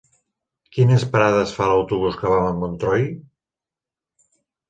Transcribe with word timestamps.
Quines 0.75 1.03
parades 1.15 1.51
fa 1.57 1.67
l'autobús 1.71 2.17
que 2.21 2.31
va 2.33 2.39
a 2.47 2.57
Montroi? 2.61 3.05